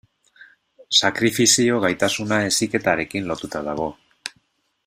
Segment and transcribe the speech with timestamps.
[0.99, 3.91] Sakrifizio gaitasuna heziketarekin lotuta dago.